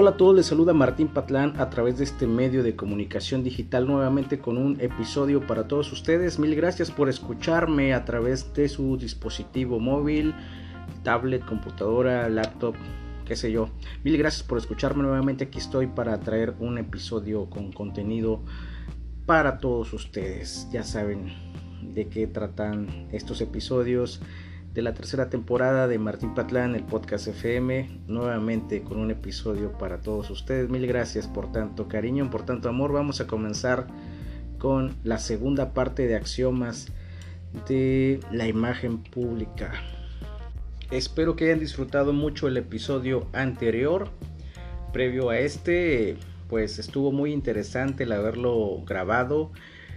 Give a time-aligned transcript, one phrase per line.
[0.00, 3.88] Hola a todos, les saluda Martín Patlán a través de este medio de comunicación digital
[3.88, 6.38] nuevamente con un episodio para todos ustedes.
[6.38, 10.36] Mil gracias por escucharme a través de su dispositivo móvil,
[11.02, 12.76] tablet, computadora, laptop,
[13.24, 13.70] qué sé yo.
[14.04, 15.46] Mil gracias por escucharme nuevamente.
[15.46, 18.44] Aquí estoy para traer un episodio con contenido
[19.26, 20.68] para todos ustedes.
[20.70, 21.32] Ya saben
[21.82, 24.20] de qué tratan estos episodios
[24.78, 30.02] de la tercera temporada de Martín Patlán, el podcast FM, nuevamente con un episodio para
[30.02, 30.70] todos ustedes.
[30.70, 32.92] Mil gracias por tanto cariño, por tanto amor.
[32.92, 33.88] Vamos a comenzar
[34.56, 36.92] con la segunda parte de axiomas
[37.66, 39.72] de la imagen pública.
[40.92, 44.08] Espero que hayan disfrutado mucho el episodio anterior.
[44.92, 49.50] Previo a este, pues estuvo muy interesante el haberlo grabado.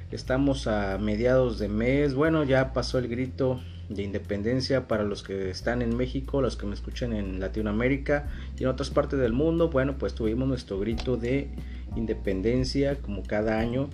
[0.10, 2.16] Estamos a mediados de mes.
[2.16, 6.66] Bueno, ya pasó el grito de independencia para los que están en México, los que
[6.66, 9.70] me escuchan en Latinoamérica y en otras partes del mundo.
[9.70, 11.50] Bueno, pues tuvimos nuestro grito de
[11.96, 13.90] independencia como cada año.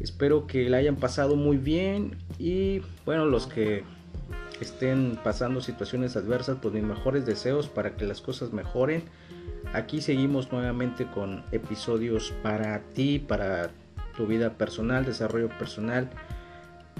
[0.00, 3.84] Espero que la hayan pasado muy bien y bueno, los que
[4.60, 9.04] estén pasando situaciones adversas, pues mis mejores deseos para que las cosas mejoren.
[9.72, 13.70] Aquí seguimos nuevamente con episodios para ti, para
[14.16, 16.10] tu vida personal, desarrollo personal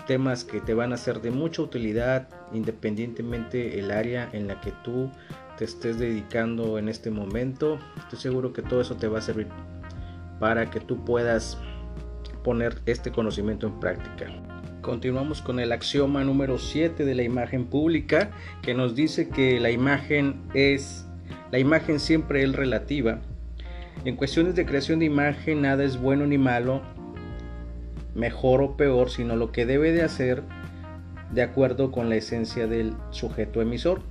[0.06, 4.72] temas que te van a ser de mucha utilidad independientemente el área en la que
[4.84, 5.10] tú
[5.56, 7.78] te estés dedicando en este momento.
[7.98, 9.48] Estoy seguro que todo eso te va a servir
[10.38, 11.58] para que tú puedas
[12.42, 14.26] poner este conocimiento en práctica.
[14.80, 18.30] Continuamos con el axioma número 7 de la imagen pública
[18.62, 21.06] que nos dice que la imagen es
[21.50, 23.18] la imagen siempre es relativa.
[24.04, 26.80] En cuestiones de creación de imagen nada es bueno ni malo,
[28.20, 30.44] mejor o peor, sino lo que debe de hacer
[31.32, 34.02] de acuerdo con la esencia del sujeto emisor.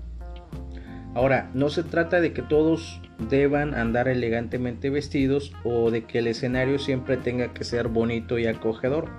[1.13, 6.27] Ahora, no se trata de que todos deban andar elegantemente vestidos o de que el
[6.27, 9.09] escenario siempre tenga que ser bonito y acogedor.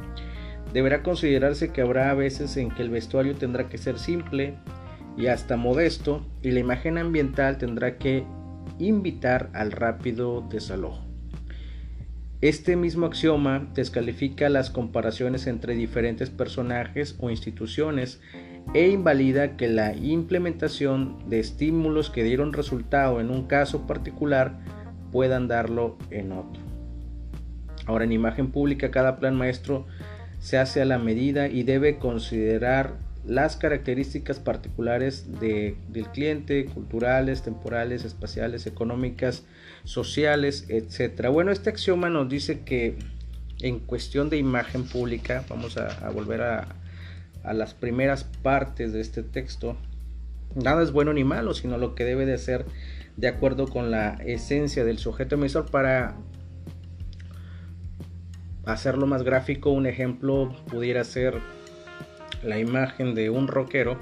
[0.72, 4.54] Deberá considerarse que habrá veces en que el vestuario tendrá que ser simple
[5.16, 8.24] y hasta modesto y la imagen ambiental tendrá que
[8.78, 11.09] invitar al rápido desalojo.
[12.40, 18.18] Este mismo axioma descalifica las comparaciones entre diferentes personajes o instituciones
[18.72, 24.58] e invalida que la implementación de estímulos que dieron resultado en un caso particular
[25.12, 26.62] puedan darlo en otro.
[27.84, 29.86] Ahora en imagen pública cada plan maestro
[30.38, 35.76] se hace a la medida y debe considerar las características particulares del
[36.12, 39.44] cliente, culturales, temporales, espaciales, económicas,
[39.84, 41.28] sociales, etc.
[41.28, 42.96] Bueno, este axioma nos dice que
[43.60, 46.68] en cuestión de imagen pública, vamos a, volver a,
[47.44, 49.76] a, las primeras partes de este texto,
[50.54, 52.64] nada es bueno ni malo, sino lo que debe de ser
[53.16, 56.16] de acuerdo con la esencia del sujeto emisor para
[58.64, 61.34] hacerlo más gráfico, un ejemplo pudiera ser
[62.42, 63.98] la imagen de un rockero,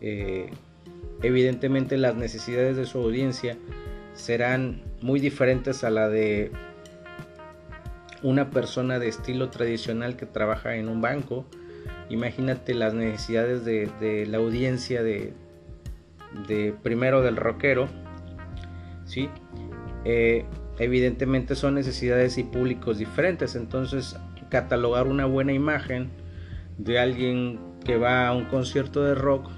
[0.00, 0.50] eh,
[1.22, 3.56] evidentemente las necesidades de su audiencia
[4.14, 6.50] serán muy diferentes a la de
[8.22, 11.46] una persona de estilo tradicional que trabaja en un banco.
[12.08, 15.32] Imagínate las necesidades de, la audiencia de,
[16.82, 17.88] primero del rockero,
[19.06, 19.28] ¿sí?
[20.04, 20.44] Eh,
[20.78, 24.16] evidentemente son necesidades y públicos diferentes, entonces
[24.50, 26.10] catalogar una buena imagen
[26.78, 29.50] de alguien que va a un concierto de rock,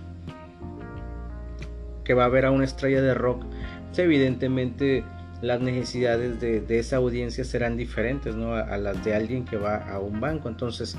[2.05, 3.45] que va a ver a una estrella de rock,
[3.87, 5.05] pues, evidentemente
[5.41, 8.55] las necesidades de, esa audiencia serán diferentes ¿no?
[8.55, 10.49] a, las de alguien que va a un banco.
[10.49, 10.97] Entonces,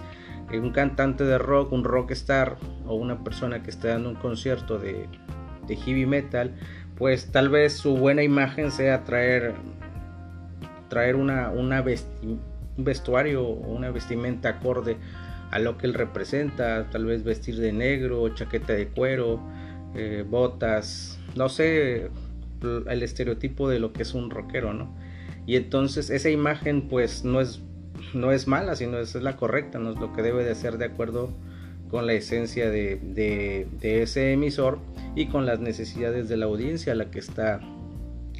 [0.53, 5.09] un cantante de rock, un rockstar o una persona que está dando un concierto de,
[5.67, 6.53] heavy metal,
[6.95, 9.55] pues tal vez su buena imagen sea traer,
[10.89, 12.39] traer una, una un
[12.77, 14.97] vestuario o una vestimenta acorde
[15.55, 19.39] a lo que él representa, tal vez vestir de negro, chaqueta de cuero,
[19.95, 22.09] eh, botas, no sé,
[22.61, 24.93] el estereotipo de lo que es un rockero, ¿no?
[25.45, 27.61] Y entonces esa imagen pues no es,
[28.13, 30.85] no es mala, sino es, la correcta, no es lo que debe de ser de
[30.85, 31.29] acuerdo
[31.89, 34.79] con la esencia de, de, ese emisor
[35.15, 37.61] y con las necesidades de la audiencia a la que está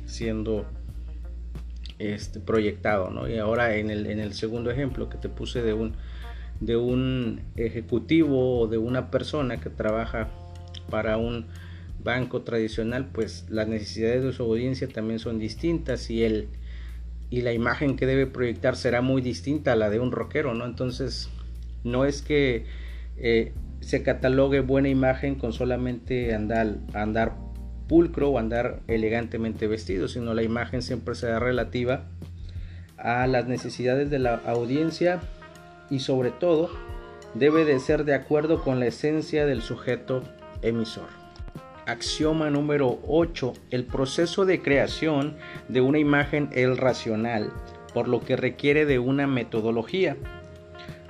[0.05, 0.65] siendo
[1.97, 3.29] este, proyectado, ¿no?
[3.29, 5.95] Y ahora en el, en el segundo ejemplo que te puse de un
[6.59, 10.29] de un ejecutivo o de una persona que trabaja
[10.89, 11.45] para un
[12.03, 16.47] banco tradicional, pues las necesidades de su audiencia también son distintas y el
[17.29, 20.65] y la imagen que debe proyectar será muy distinta a la de un rockero, ¿no?
[20.65, 21.29] Entonces,
[21.83, 22.65] no es que
[23.17, 23.51] eh,
[23.81, 27.35] se catalogue buena imagen con solamente andar, andar
[27.87, 32.05] pulcro o andar elegantemente vestido, sino la imagen siempre será relativa
[32.97, 35.21] a las necesidades de la audiencia
[35.89, 36.69] y sobre todo
[37.33, 40.23] debe de ser de acuerdo con la esencia del sujeto
[40.61, 41.07] emisor.
[41.85, 43.53] Axioma número 8.
[43.69, 45.35] El proceso de creación
[45.67, 47.51] de una imagen es racional,
[47.93, 50.17] por lo que requiere de una metodología.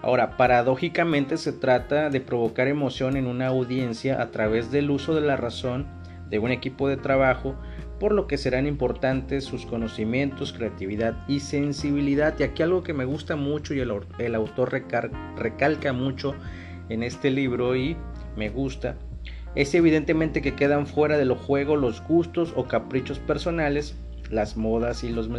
[0.01, 5.21] Ahora, paradójicamente se trata de provocar emoción en una audiencia a través del uso de
[5.21, 5.87] la razón
[6.29, 7.55] de un equipo de trabajo,
[7.99, 12.35] por lo que serán importantes sus conocimientos, creatividad y sensibilidad.
[12.39, 14.83] Y aquí algo que me gusta mucho y el, autor
[15.37, 16.35] recalca mucho
[16.89, 17.95] en este libro y
[18.35, 18.97] me gusta,
[19.55, 23.95] es evidentemente que quedan fuera de lo juego los gustos o caprichos personales,
[24.29, 25.29] las modas y los,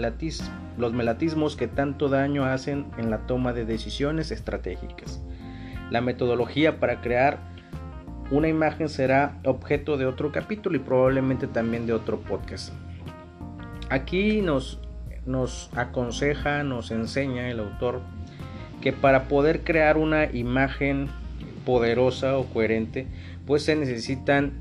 [0.78, 5.20] los melatismos que tanto daño hacen en la toma de decisiones estratégicas.
[5.90, 7.55] La metodología para crear
[8.30, 12.72] una imagen será objeto de otro capítulo y probablemente también de otro podcast.
[13.88, 14.80] Aquí nos,
[15.26, 18.00] nos aconseja, nos enseña el autor
[18.80, 21.08] que para poder crear una imagen
[21.64, 23.06] poderosa o coherente,
[23.46, 24.60] pues se necesitan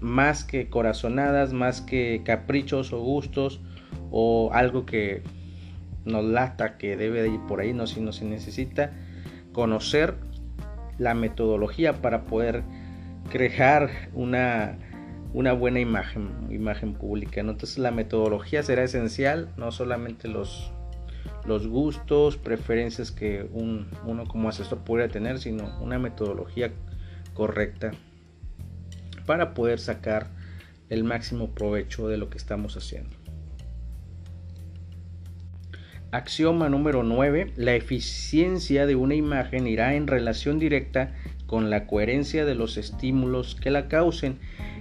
[0.00, 3.60] más que corazonadas, más que caprichos o gustos
[4.10, 5.22] o algo que
[6.04, 8.92] nos lata que debe de ir por ahí, no, sino se necesita
[9.52, 10.14] conocer
[10.98, 12.64] la metodología para poder
[13.32, 14.76] crear una,
[15.32, 17.40] una buena imagen, imagen pública.
[17.40, 20.70] Entonces la metodología será esencial, no solamente los,
[21.46, 26.72] los gustos, preferencias que un, uno como asesor pudiera tener, sino una metodología
[27.32, 27.92] correcta
[29.24, 30.26] para poder sacar
[30.90, 33.16] el máximo provecho de lo que estamos haciendo.
[36.10, 37.54] Axioma número 9.
[37.56, 41.14] La eficiencia de una imagen irá en relación directa
[41.52, 44.38] con la coherencia de los estímulos que la causen.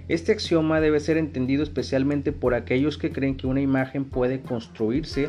[0.08, 5.28] Este axioma debe ser entendido especialmente por aquellos que creen que una imagen puede construirse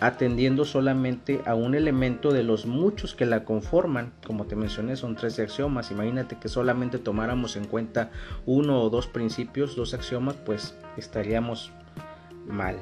[0.00, 4.12] atendiendo solamente a un elemento de los muchos que la conforman.
[4.26, 5.92] Como te mencioné, son tres axiomas.
[5.92, 8.10] Imagínate que solamente tomáramos en cuenta
[8.44, 11.70] uno o dos principios, dos axiomas, pues estaríamos
[12.48, 12.74] mal.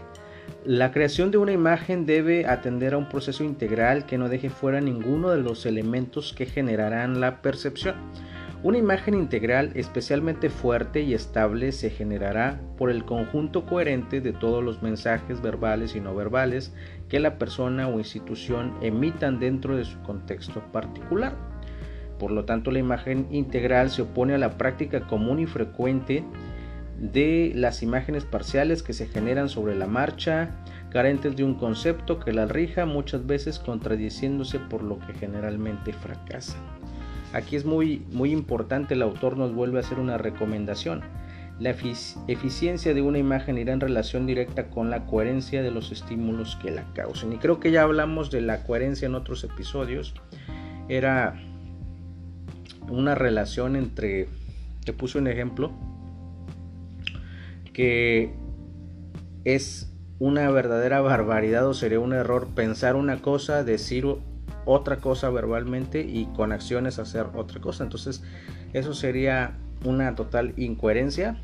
[0.64, 4.80] La creación de una imagen debe atender a un proceso integral que no deje fuera
[4.80, 7.94] ninguno de los elementos que generarán la percepción.
[8.64, 14.64] Una imagen integral especialmente fuerte y estable se generará por el conjunto coherente de todos
[14.64, 16.74] los mensajes verbales y no verbales
[17.08, 21.36] que la persona o institución emitan dentro de su contexto particular.
[22.18, 26.24] Por lo tanto, la imagen integral se opone a la práctica común y frecuente
[26.98, 30.50] de las imágenes parciales que se generan sobre la marcha,
[30.90, 36.60] carentes de un concepto que la rija, muchas veces contradiciéndose por lo que generalmente fracasan.
[37.32, 41.02] Aquí es muy, muy importante, el autor nos vuelve a hacer una recomendación.
[41.60, 46.56] La eficiencia de una imagen irá en relación directa con la coherencia de los estímulos
[46.62, 47.32] que la causen.
[47.32, 50.14] Y creo que ya hablamos de la coherencia en otros episodios.
[50.88, 51.34] Era
[52.88, 54.28] una relación entre,
[54.84, 55.72] te puse un ejemplo,
[57.78, 58.32] que
[59.44, 59.88] es
[60.18, 64.04] una verdadera barbaridad o sería un error pensar una cosa, decir
[64.64, 67.84] otra cosa verbalmente y con acciones hacer otra cosa.
[67.84, 68.24] Entonces
[68.72, 71.36] eso sería una total incoherencia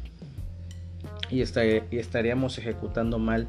[1.30, 3.46] y, estaríamos ejecutando mal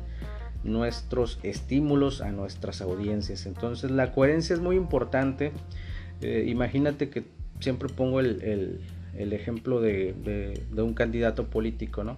[0.64, 3.48] nuestros estímulos a nuestras audiencias.
[3.48, 5.54] Entonces la coherencia es muy importante.
[6.22, 7.24] Eh, imagínate que
[7.60, 8.80] siempre pongo el,
[9.18, 10.14] ejemplo de,
[10.72, 12.18] de, un candidato político, ¿no?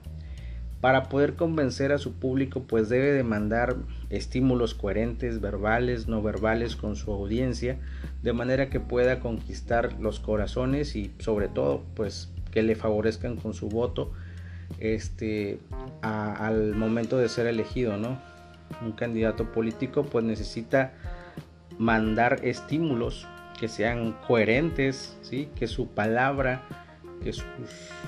[0.81, 3.75] Para poder convencer a su público, pues debe demandar
[4.09, 7.77] estímulos coherentes, verbales, no verbales con su audiencia,
[8.21, 13.53] de manera que pueda conquistar los corazones y sobre todo, pues que le favorezcan con
[13.53, 14.11] su voto
[14.79, 15.59] este,
[16.01, 18.19] al momento de ser elegido, ¿no?
[18.81, 20.93] Un candidato político pues necesita
[21.77, 23.27] mandar estímulos
[23.59, 25.49] que sean coherentes, ¿sí?
[25.55, 26.63] que su palabra
[27.23, 27.45] que sus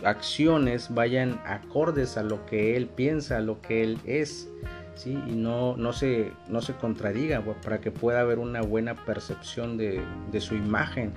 [0.04, 4.50] acciones vayan acordes a lo que él piensa, a lo que él es,
[4.96, 5.18] ¿sí?
[5.28, 10.02] y no, no, se, no se contradiga para que pueda haber una buena percepción de,
[10.32, 11.14] de su imagen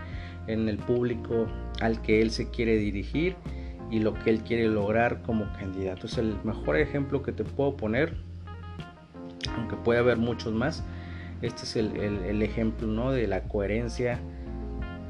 [0.46, 1.46] en el público
[1.80, 3.36] al que él se quiere dirigir
[3.90, 6.06] y lo que él quiere lograr como candidato.
[6.06, 8.16] Es el mejor ejemplo que te puedo poner,
[9.56, 10.82] aunque puede haber muchos más.
[11.42, 13.12] Este es el, el, el ejemplo ¿no?
[13.12, 14.18] de la coherencia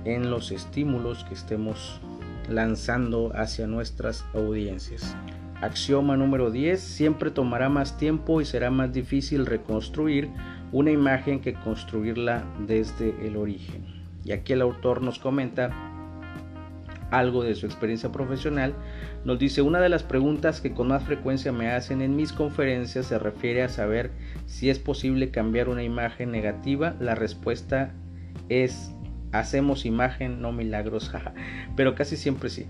[0.04, 2.00] en los estímulos que estemos
[2.48, 5.16] lanzando hacia nuestras audiencias.
[5.60, 6.80] Axioma número 10.
[6.80, 10.28] Siempre tomará más tiempo y será más difícil reconstruir
[10.72, 13.84] una imagen que construirla desde el origen.
[14.24, 15.70] Y aquí el autor nos comenta
[17.12, 18.74] algo de su experiencia profesional,
[19.24, 23.06] nos dice, una de las preguntas que con más frecuencia me hacen en mis conferencias
[23.06, 24.10] se refiere a saber
[24.46, 26.94] si es posible cambiar una imagen negativa.
[26.98, 27.92] La respuesta
[28.48, 28.92] es,
[29.32, 31.12] hacemos imagen, no milagros,
[31.76, 32.66] pero casi siempre sí.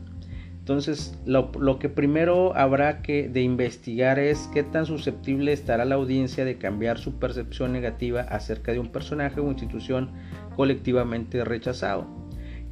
[0.59, 5.97] Entonces, lo, lo, que primero habrá que de investigar es qué tan susceptible estará la
[5.97, 10.11] audiencia de cambiar su percepción negativa acerca de un personaje o institución
[10.55, 12.07] colectivamente rechazado.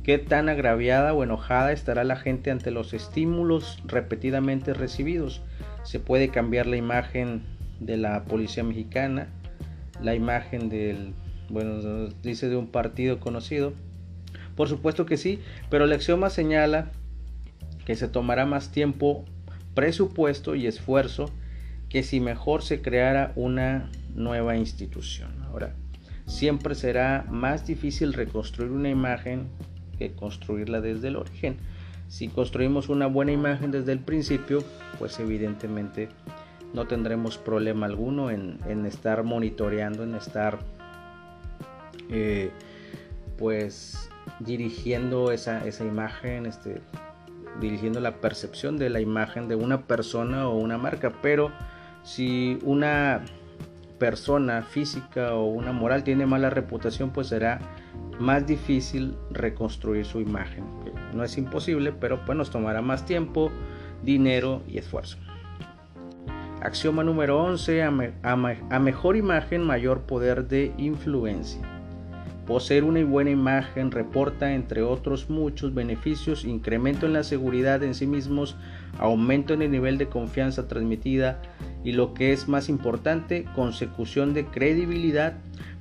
[0.05, 5.43] Qué tan agraviada o enojada estará la gente ante los estímulos repetidamente recibidos.
[5.83, 7.43] Se puede cambiar la imagen
[7.81, 9.29] de la policía mexicana,
[10.01, 11.13] la imagen del,
[11.51, 13.73] bueno, dice de un partido conocido.
[14.57, 16.91] Por supuesto que sí, pero el axioma señala
[17.85, 19.25] que se tomará más tiempo,
[19.75, 21.31] presupuesto y esfuerzo
[21.89, 25.31] que si mejor se creara una nueva institución.
[25.43, 25.75] Ahora,
[26.27, 29.49] siempre será más difícil reconstruir una imagen
[29.99, 31.57] que construirla desde el origen.
[32.09, 34.65] Si construimos una buena imagen desde el principio,
[34.99, 36.09] pues evidentemente
[36.73, 40.59] no tendremos problema alguno en, estar monitoreando, en estar
[42.11, 42.51] eh,
[43.39, 46.81] pues dirigiendo esa, esa imagen, este,
[47.61, 51.13] dirigiendo la percepción de la imagen de una persona o una marca.
[51.23, 51.51] Pero
[52.03, 53.23] si una
[53.99, 57.61] persona física o una moral tiene mala reputación, pues será
[58.19, 60.65] más difícil reconstruir su imagen.
[61.15, 63.51] No es imposible, pero pues nos tomará más tiempo,
[64.03, 65.19] dinero y esfuerzo.
[66.63, 67.83] Axioma número 11.
[67.83, 71.80] a mejor imagen, mayor poder de influencia.
[72.51, 78.09] Poseer una buena imagen reporta, entre otros muchos beneficios, incremento en la seguridad en sí
[78.09, 78.57] mismos,
[78.99, 81.41] aumento en el nivel de confianza transmitida
[81.85, 85.35] y lo que es más importante, consecución de credibilidad,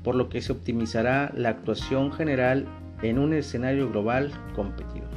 [0.03, 2.67] por lo que se optimizará la actuación general
[3.01, 5.07] en un escenario global competido.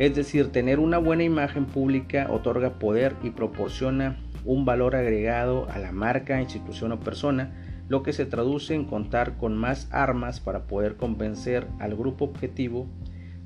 [0.00, 5.78] Es decir, tener una buena imagen pública otorga poder y proporciona un valor agregado a
[5.78, 10.66] la marca, institución o persona, lo que se traduce en contar con más armas para
[10.66, 12.86] poder convencer al grupo objetivo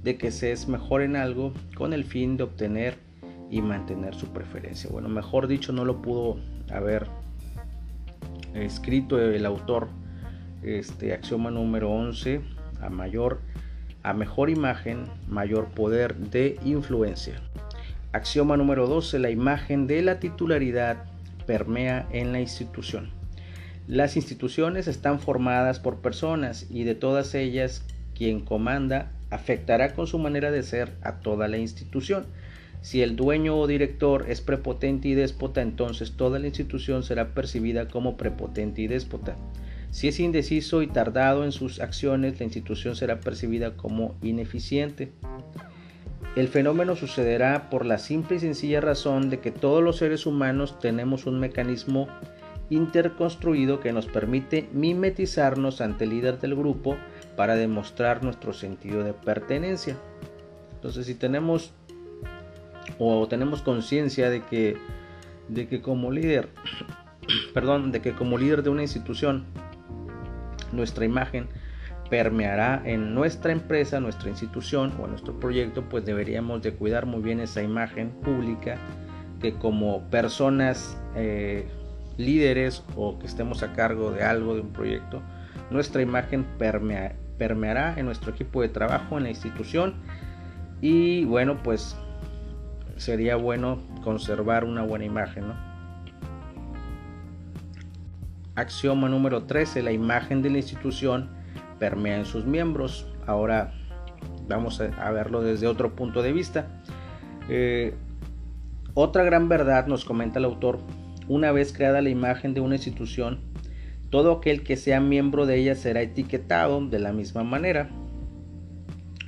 [0.02, 2.98] de que se es mejor en algo con el fin de obtener
[3.50, 4.90] y mantener su preferencia.
[4.90, 6.38] Bueno, mejor dicho, no lo pudo
[6.72, 7.06] haber
[8.54, 9.88] escrito el autor
[10.62, 12.40] este axioma número 11
[12.80, 13.40] a mayor
[14.02, 17.36] a mejor imagen, mayor poder de influencia.
[18.12, 21.04] Axioma número 12, la imagen de la titularidad
[21.46, 23.21] permea en la institución.
[23.92, 27.84] Las instituciones están formadas por personas y de todas ellas
[28.14, 32.24] quien comanda afectará con su manera de ser a toda la institución.
[32.80, 37.88] Si el dueño o director es prepotente y déspota, entonces toda la institución será percibida
[37.88, 39.36] como prepotente y déspota.
[39.90, 45.12] Si es indeciso y tardado en sus acciones, la institución será percibida como ineficiente.
[46.34, 50.78] El fenómeno sucederá por la simple y sencilla razón de que todos los seres humanos
[50.78, 52.08] tenemos un mecanismo
[52.72, 56.96] interconstruido que nos permite mimetizarnos ante el líder del grupo
[57.36, 59.96] para demostrar nuestro sentido de pertenencia.
[60.74, 61.72] Entonces, si tenemos
[62.98, 64.76] o tenemos conciencia de que
[65.48, 66.48] de que como líder,
[67.54, 69.44] perdón, de que como líder de una institución
[70.72, 71.48] nuestra imagen
[72.08, 77.40] permeará en nuestra empresa, nuestra institución o nuestro proyecto, pues deberíamos de cuidar muy bien
[77.40, 78.76] esa imagen pública
[79.40, 81.66] que como personas eh,
[82.16, 85.22] líderes o que estemos a cargo de algo, de un proyecto,
[85.70, 89.94] nuestra imagen permeará en nuestro equipo de trabajo, en la institución
[90.80, 91.96] y bueno, pues
[92.96, 95.44] sería bueno conservar una buena imagen.
[98.54, 101.30] Axioma número 13, la imagen de la institución
[101.78, 103.06] permea en sus miembros.
[103.26, 103.72] Ahora
[104.48, 106.66] vamos a verlo desde otro punto de vista.
[107.48, 107.94] Eh,
[108.94, 110.80] otra gran verdad, nos comenta el autor,
[111.28, 113.40] una vez creada la imagen de una institución,
[114.10, 117.88] todo aquel que sea miembro de ella será etiquetado de la misma manera.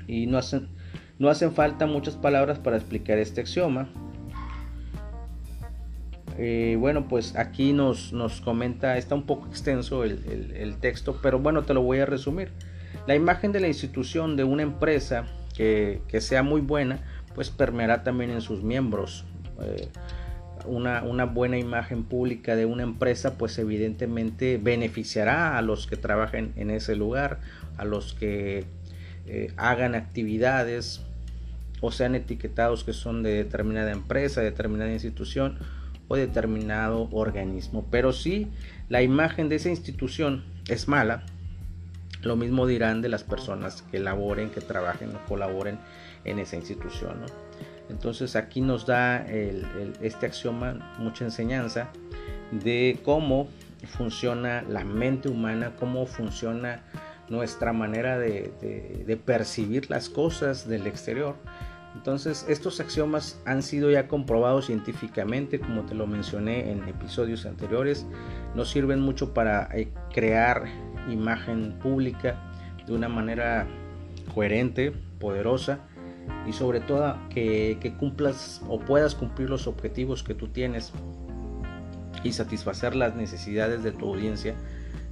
[0.07, 0.69] Y no hacen,
[1.19, 3.89] no hacen falta muchas palabras para explicar este axioma.
[6.37, 11.63] Eh, bueno, pues aquí nos, nos, comenta, está un poco extenso el, texto, pero bueno,
[11.63, 12.51] te lo voy a resumir.
[13.07, 16.99] La imagen de la institución de una empresa que, sea muy buena,
[17.35, 19.25] pues permeará también en sus miembros.
[19.63, 19.89] Eh,
[20.67, 26.71] una, buena imagen pública de una empresa, pues evidentemente beneficiará a los que trabajen en
[26.71, 27.41] ese lugar,
[27.77, 28.65] a los que
[29.27, 31.03] eh, hagan actividades
[31.81, 35.59] o sean etiquetados que son de determinada empresa, determinada institución
[36.09, 37.87] o determinado organismo.
[37.91, 38.49] Pero si
[38.89, 41.25] la imagen de esa institución es mala,
[42.25, 45.79] lo mismo dirán de las personas que laboren, que trabajen o colaboren
[46.25, 47.17] en esa institución.
[47.91, 49.27] Entonces aquí nos da
[50.01, 51.91] este axioma mucha enseñanza
[52.51, 53.49] de cómo
[53.87, 56.83] funciona la mente humana, cómo funciona
[57.29, 61.37] nuestra manera de, percibir las cosas del exterior.
[61.95, 68.05] Entonces, estos axiomas han sido ya comprobados científicamente, como te lo mencioné en episodios anteriores.
[68.57, 70.65] Nos sirven mucho para eh, crear
[71.11, 72.37] imagen pública
[72.87, 73.67] de una manera
[74.35, 75.81] coherente, poderosa
[76.47, 80.93] y sobre todo que, que cumplas o puedas cumplir los objetivos que tú tienes
[82.23, 84.55] y satisfacer las necesidades de tu audiencia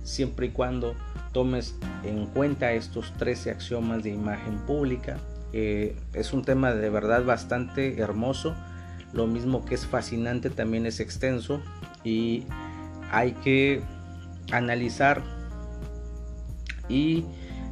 [0.02, 0.94] siempre y cuando
[1.32, 5.18] tomes en cuenta estos 13 axiomas de imagen pública.
[5.52, 8.54] Es un tema de verdad bastante hermoso,
[9.12, 11.60] lo mismo que es fascinante también es extenso
[12.04, 12.44] y
[13.10, 13.82] hay que
[14.50, 15.22] analizar
[16.92, 17.24] y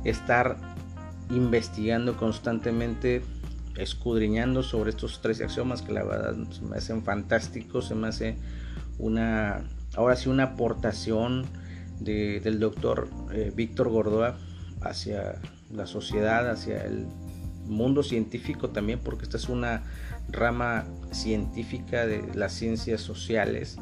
[0.04, 0.56] estar
[1.30, 3.22] investigando constantemente,
[3.76, 8.36] escudriñando sobre estos tres axiomas que la verdad se me hacen fantásticos, se me hace
[8.98, 9.62] una,
[9.94, 11.46] ahora sí, una aportación
[12.00, 14.38] del doctor eh, Víctor Gordoa
[14.80, 15.38] hacia
[15.70, 17.06] la sociedad, hacia el
[17.66, 19.82] mundo científico también, porque esta es una
[20.30, 23.78] rama científica de las ciencias sociales.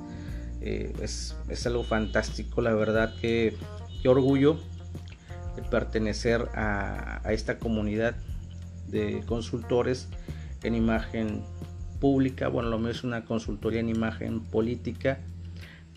[0.60, 3.56] Eh, es, algo fantástico, la verdad que
[4.02, 4.77] qué orgullo de
[5.70, 8.16] pertenecer a, esta comunidad
[8.88, 10.08] de consultores
[10.62, 11.42] en imagen
[12.00, 12.48] pública.
[12.48, 15.18] Bueno, lo mío es una consultoría en imagen política,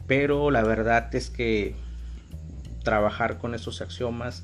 [0.08, 1.76] pero la verdad es que
[2.84, 4.44] trabajar con esos axiomas,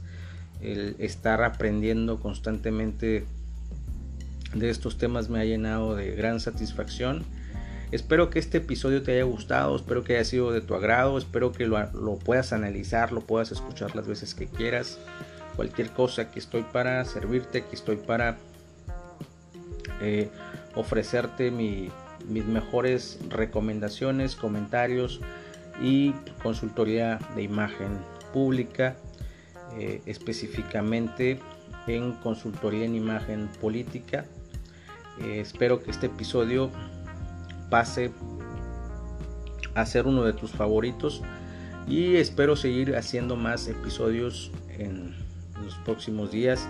[0.62, 3.25] el estar aprendiendo constantemente
[4.53, 7.25] de estos temas me ha llenado de gran satisfacción.
[7.91, 11.53] Espero que este episodio te haya gustado, espero que haya sido de tu agrado, espero
[11.53, 15.00] que lo, puedas analizar, lo puedas escuchar las veces que quieras.
[15.56, 18.38] Cualquier cosa, aquí estoy para servirte, aquí estoy para
[20.01, 20.29] eh,
[20.75, 21.91] ofrecerte mis
[22.27, 25.21] mejores recomendaciones, comentarios
[25.82, 26.12] y
[26.43, 28.00] consultoría de imagen
[28.34, 28.97] pública,
[29.80, 31.39] eh, específicamente
[31.88, 34.26] en consultoría en imagen política.
[35.23, 36.69] Eh, espero que este episodio
[37.69, 38.12] pase
[39.75, 41.21] a ser uno de tus favoritos
[41.88, 45.15] y espero seguir haciendo más episodios en
[45.63, 46.67] los próximos días.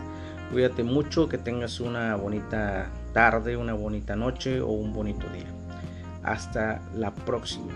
[0.51, 5.47] Cuídate mucho, que tengas una bonita tarde, una bonita noche o un bonito día.
[6.23, 7.73] Hasta la próxima.